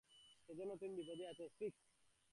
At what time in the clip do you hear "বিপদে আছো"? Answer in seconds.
0.97-1.45